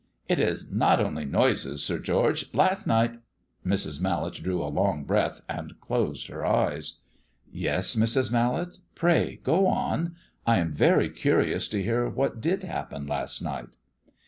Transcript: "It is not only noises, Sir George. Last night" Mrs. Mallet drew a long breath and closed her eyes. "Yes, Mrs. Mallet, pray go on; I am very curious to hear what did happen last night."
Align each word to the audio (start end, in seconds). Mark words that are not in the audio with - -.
"It 0.27 0.39
is 0.39 0.71
not 0.71 0.99
only 0.99 1.25
noises, 1.25 1.83
Sir 1.83 1.99
George. 1.99 2.51
Last 2.55 2.87
night" 2.87 3.19
Mrs. 3.63 4.01
Mallet 4.01 4.33
drew 4.33 4.63
a 4.63 4.65
long 4.65 5.03
breath 5.03 5.41
and 5.47 5.79
closed 5.79 6.25
her 6.25 6.43
eyes. 6.43 7.01
"Yes, 7.51 7.95
Mrs. 7.95 8.31
Mallet, 8.31 8.79
pray 8.95 9.39
go 9.43 9.67
on; 9.67 10.15
I 10.47 10.57
am 10.57 10.71
very 10.73 11.11
curious 11.11 11.67
to 11.67 11.83
hear 11.83 12.09
what 12.09 12.41
did 12.41 12.63
happen 12.63 13.05
last 13.05 13.43
night." 13.43 13.77